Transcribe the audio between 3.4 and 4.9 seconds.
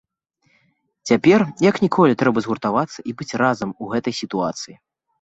разам у гэтай сітуацыі.